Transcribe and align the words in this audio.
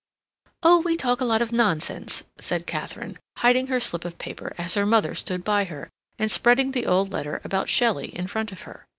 "Oh, 0.63 0.79
we 0.79 0.95
talk 0.95 1.21
a 1.21 1.25
lot 1.25 1.43
of 1.43 1.51
nonsense," 1.51 2.23
said 2.39 2.65
Katharine, 2.65 3.19
hiding 3.37 3.67
her 3.67 3.79
slip 3.79 4.03
of 4.03 4.17
paper 4.17 4.55
as 4.57 4.73
her 4.73 4.83
mother 4.87 5.13
stood 5.13 5.43
by 5.43 5.65
her, 5.65 5.91
and 6.17 6.31
spreading 6.31 6.71
the 6.71 6.87
old 6.87 7.13
letter 7.13 7.39
about 7.43 7.69
Shelley 7.69 8.07
in 8.07 8.25
front 8.25 8.51
of 8.51 8.61
her. 8.63 8.87